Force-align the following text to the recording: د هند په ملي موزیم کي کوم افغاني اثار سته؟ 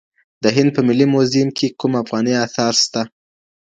د 0.43 0.45
هند 0.55 0.69
په 0.75 0.81
ملي 0.87 1.05
موزیم 1.13 1.47
کي 1.57 1.67
کوم 1.79 1.93
افغاني 2.03 2.33
اثار 2.45 2.73
سته؟ 2.83 3.01